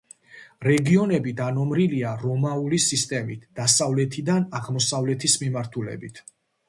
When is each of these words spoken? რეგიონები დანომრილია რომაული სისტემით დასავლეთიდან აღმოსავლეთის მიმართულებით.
რეგიონები 0.67 1.33
დანომრილია 1.41 2.13
რომაული 2.23 2.79
სისტემით 2.85 3.45
დასავლეთიდან 3.61 4.49
აღმოსავლეთის 4.61 5.37
მიმართულებით. 5.45 6.25